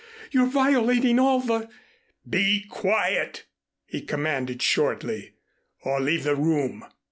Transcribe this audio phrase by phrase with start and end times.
[0.31, 1.69] You're violating all the"
[2.27, 3.45] "Be quiet,"
[3.85, 5.33] he commanded shortly,
[5.83, 6.85] "or leave the room."